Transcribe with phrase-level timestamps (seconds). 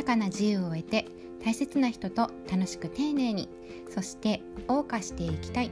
[0.00, 1.04] 豊かな自由を得て
[1.44, 3.50] 大切な人と楽しく丁寧に
[3.90, 5.70] そして謳歌していきたい。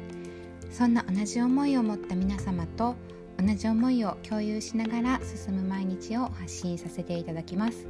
[0.70, 2.94] そんな同じ思いを持った皆様と
[3.38, 7.86] 同じ思いを共有しながら進む毎日を発信させていただきます。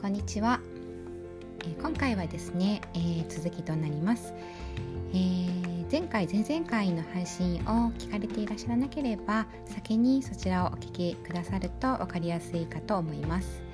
[0.00, 0.60] こんにちは、
[1.60, 4.34] えー、今回はですね、えー、続きとなります、
[5.12, 13.67] えー、前回前々回の配信を聞かれていらっしゃらなければ先にそちらをお聞きくださると分かりやすいかと思います。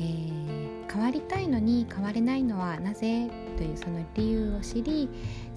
[0.00, 5.08] えー、変わりたいのに変われないのはなぜというその理由を知り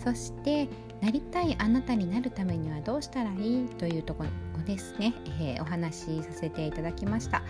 [0.03, 0.67] そして
[1.01, 4.29] なりたいあなたになるためにはどうしたらいいというところ
[4.61, 7.39] をですね、えー、お話しさせていただきました。
[7.39, 7.45] は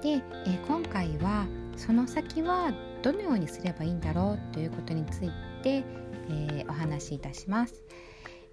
[0.00, 5.30] い、で、えー、今回はその先はどのようにすればいいんだろうということについ
[5.62, 5.84] て、
[6.30, 7.82] えお話しいたします、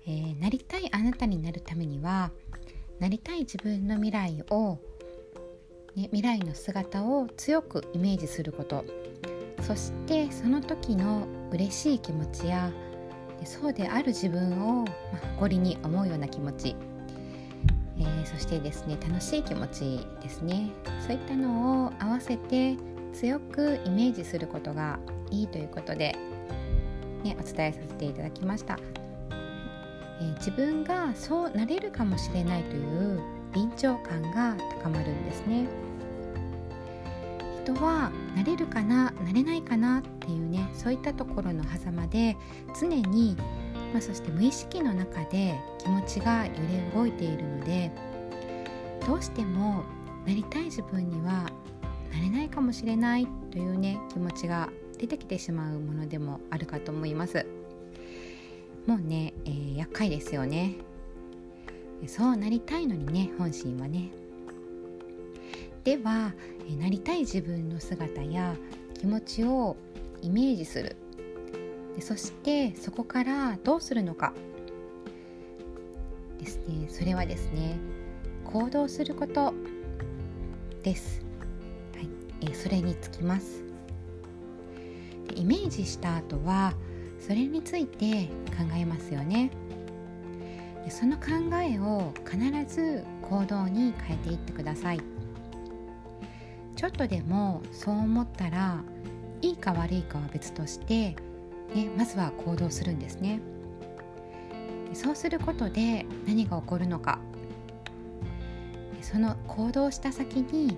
[0.07, 2.31] えなりたいあなたになるためには
[2.99, 4.79] なりたい自分の未来を
[5.95, 8.85] ね、未来の姿を強くイメージすること。
[9.62, 12.71] そしてその時の嬉しい気持ちや
[13.43, 16.76] そうである自分を、ま、誇りに思うような気持ち、
[17.99, 20.71] えー、そしてですね楽しい気持ちですね。
[21.05, 22.77] そういったのを合わせて
[23.13, 24.99] 強くイメージすることが
[25.32, 26.15] いいということで、
[27.23, 28.77] ね、お伝えさせていただきました、
[30.21, 35.67] えー、自分がそうなれるかもしれないという臨場感が高まるんですね。
[37.63, 42.35] 人はなれるかななれないかなっていうねそういったところの狭間で
[42.79, 43.35] 常に、
[43.93, 47.91] まあ、そして無意識の中で気持ちが揺れ動いているので
[49.05, 49.83] どうしても
[50.25, 51.49] なりたい自分には
[52.11, 57.45] なれないかもしれないというね気持ちが出てきてしまうものでもあるかと思います。
[58.85, 60.73] もうね、えー、厄介ですよね。
[62.07, 64.11] そうなりたいのにね本心はね。
[65.83, 66.33] では
[66.79, 68.55] なりたい自分の姿や
[68.94, 69.75] 気持ちを
[70.21, 70.95] イメージする。
[71.99, 74.33] そしてそこからどうするのか。
[76.39, 76.88] ですね。
[76.89, 77.77] それはですね
[78.45, 79.53] 行動すること
[80.83, 81.21] です、
[81.95, 82.09] はい、
[82.49, 83.63] えそれにつきます。
[85.35, 86.73] イメージした後は
[87.19, 89.51] それについて考えますよね。
[90.89, 91.23] その考
[91.55, 92.38] えを必
[92.73, 95.01] ず行動に変えていってください。
[96.75, 98.81] ちょっとでもそう思ったら
[99.41, 101.16] いいか悪いかは別として、
[101.75, 103.39] ね、まずは行動するんですね。
[104.94, 107.19] そうすることで何が起こるのか。
[109.01, 110.77] その行動した先に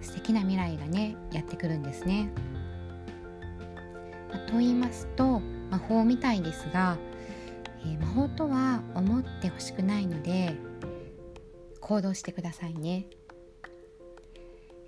[0.00, 2.30] 素敵な未来がねやってくるんですね。
[4.50, 5.40] と言いますと
[5.70, 6.96] 魔法みたいですが
[7.84, 10.56] えー、魔法とは思ってほしくないので
[11.80, 13.06] 行動してくださいね。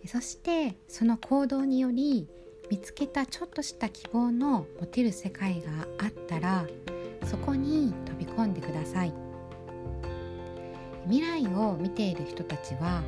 [0.07, 2.29] そしてその行動により
[2.71, 6.67] 見つけたちょっとした希望の持てる世界があったら
[7.25, 9.15] そこに飛び込んでください。
[11.05, 13.03] 未来を見ている人たちは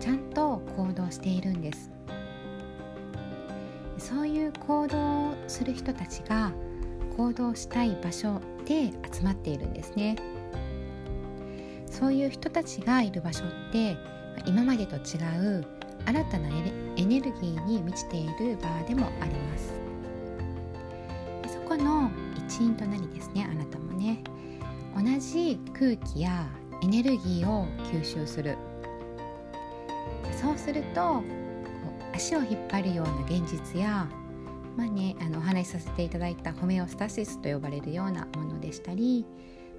[0.00, 1.90] ちゃんと行動しているんです。
[3.98, 6.52] そういう行動をする人たちが
[7.16, 10.16] 行動したい場所で集まっているんですね。
[11.90, 13.96] そういう人たちがいる場所って
[14.46, 14.98] 今までと違
[15.58, 15.64] う
[16.06, 16.48] 新たな
[16.96, 19.74] エネルギーに満ちている場でもあります。
[21.48, 24.22] そこの一員となりですねあなたもね。
[24.96, 26.46] 同じ空気や
[26.82, 28.56] エネルギーを吸収する。
[30.40, 31.22] そうすると
[32.14, 34.08] 足を引っ張るような現実や
[34.76, 39.26] まあね、あのお話しさせていただいたホメオスタシスと呼ばれるようなものでしたり、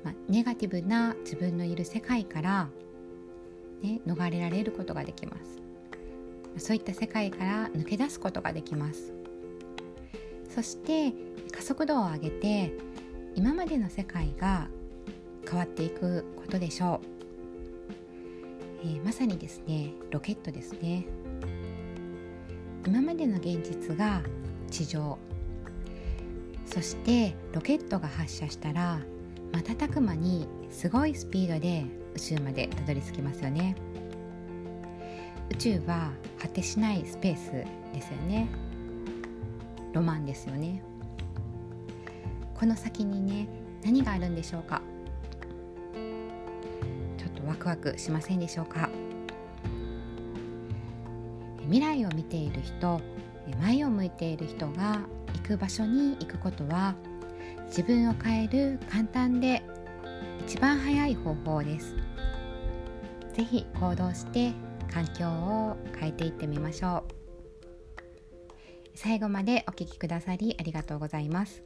[0.03, 2.69] まあ、ネガティブな自分のいる世界から、
[3.81, 5.63] ね、逃れられることができます。
[6.57, 9.13] そういった世界から抜け出すことができます。
[10.49, 11.13] そして
[11.51, 12.73] 加速度を上げて
[13.35, 14.67] 今までの世界が
[15.49, 17.01] 変わっていくことでしょ
[18.83, 21.05] う、えー、まさにですねロケットですね。
[22.85, 24.21] 今までの現実が
[24.73, 25.19] 地上。
[26.65, 28.99] そしてロケットが発射したら
[29.51, 31.85] 瞬く間にすごいスピードで
[32.15, 33.75] 宇宙までたどり着きますよね。
[35.51, 37.51] 宇宙は果てしないスペース
[37.93, 38.47] ですよね。
[39.93, 40.81] ロマンですよね。
[42.55, 43.47] この先にね
[43.83, 44.81] 何があるんでしょうか。
[47.17, 48.89] ちょっとワクワクしませんでしょうか。
[51.65, 52.99] 未来を見ている人
[53.61, 55.01] 前を向いている人が
[55.33, 56.95] 行く場所に行くことは
[57.67, 59.63] 自分を変える簡単で
[60.45, 61.95] 一番早い方法です。
[63.33, 64.53] 是非行動して
[64.91, 67.13] 環境を変えていってみましょう。
[68.95, 71.63] 最後までお聴きくださりありがとうございます。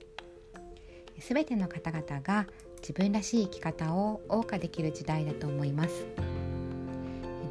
[1.20, 2.48] すべての方々が
[2.82, 6.06] 自分らしい生き方を謳歌できる時代だと思います。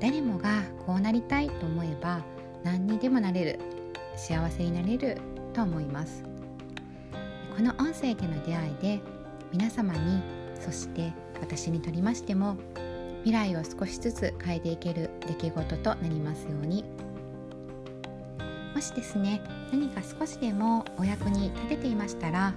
[0.00, 2.25] 誰もがこうなりたいと思えば
[2.62, 3.75] 何にでもなれる。
[4.16, 5.18] 幸せになれる
[5.52, 6.24] と思います。
[7.56, 9.00] この音声での出会いで
[9.52, 10.22] 皆様に
[10.60, 12.56] そして私にとりましても
[13.24, 16.84] 未来を少しずつ変えていける出来事となりますように。
[18.74, 19.40] もしですね
[19.72, 22.52] 何か少しでもお役に立てていましたら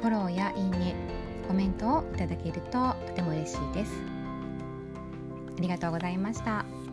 [0.00, 0.96] フォローやいいね
[1.46, 3.92] コメントをいただけるととても嬉しいです。
[5.56, 6.85] ありがとうございました。